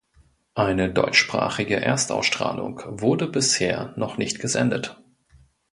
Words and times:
Eine 0.55 0.91
deutschsprachige 0.91 1.75
Erstausstrahlung 1.75 2.81
wurde 2.87 3.27
bisher 3.27 3.93
noch 3.97 4.17
nicht 4.17 4.39
gesendet. 4.39 4.99